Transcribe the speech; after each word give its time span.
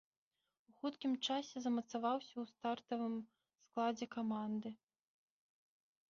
У 0.69 0.71
хуткім 0.77 1.11
часе 1.27 1.57
замацаваўся 1.65 2.31
ў 2.39 2.45
стартавым 2.53 3.17
складзе 3.65 4.05
каманды. 4.15 4.69